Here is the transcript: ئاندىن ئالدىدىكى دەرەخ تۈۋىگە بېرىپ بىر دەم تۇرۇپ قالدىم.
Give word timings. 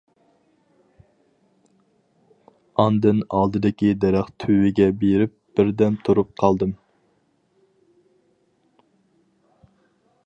ئاندىن 2.83 3.21
ئالدىدىكى 3.39 3.91
دەرەخ 4.05 4.33
تۈۋىگە 4.45 4.89
بېرىپ 5.05 5.37
بىر 5.61 5.71
دەم 5.83 6.01
تۇرۇپ 6.09 6.33
قالدىم. 6.45 6.75